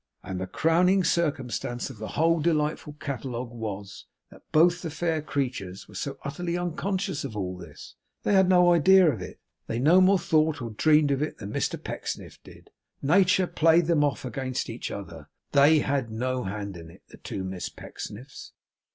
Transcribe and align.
And 0.23 0.41
the 0.41 0.47
crowning 0.47 1.03
circumstance 1.03 1.91
of 1.91 1.99
the 1.99 2.07
whole 2.17 2.39
delightful 2.39 2.93
catalogue 2.93 3.51
was, 3.51 4.07
that 4.31 4.41
both 4.51 4.81
the 4.81 4.89
fair 4.89 5.21
creatures 5.21 5.87
were 5.87 5.93
so 5.93 6.17
utterly 6.23 6.57
unconscious 6.57 7.23
of 7.23 7.37
all 7.37 7.55
this! 7.55 7.93
They 8.23 8.33
had 8.33 8.49
no 8.49 8.73
idea 8.73 9.11
of 9.13 9.21
it. 9.21 9.39
They 9.67 9.77
no 9.77 10.01
more 10.01 10.17
thought 10.17 10.59
or 10.59 10.71
dreamed 10.71 11.11
of 11.11 11.21
it 11.21 11.37
than 11.37 11.53
Mr 11.53 11.77
Pecksniff 11.79 12.41
did. 12.43 12.71
Nature 13.03 13.45
played 13.45 13.85
them 13.85 14.03
off 14.03 14.25
against 14.25 14.71
each 14.71 14.89
other; 14.89 15.29
THEY 15.51 15.81
had 15.81 16.09
no 16.09 16.45
hand 16.45 16.77
in 16.77 16.89
it, 16.89 17.03
the 17.09 17.17
two 17.17 17.43
Miss 17.43 17.69
Pecksniffs. 17.69 18.53